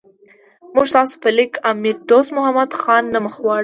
[0.73, 3.59] موږ ستاسو په لیک امیر دوست محمد خان نه مخ واړاو.